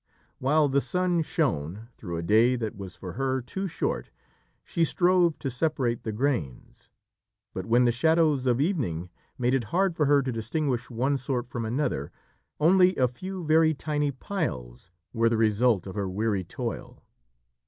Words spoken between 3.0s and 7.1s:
her too short, she strove to separate the grains,